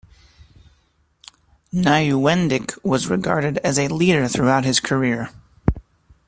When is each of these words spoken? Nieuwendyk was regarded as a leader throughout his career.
Nieuwendyk 1.71 2.75
was 2.83 3.05
regarded 3.05 3.59
as 3.59 3.77
a 3.77 3.87
leader 3.89 4.27
throughout 4.27 4.65
his 4.65 4.79
career. 4.79 5.29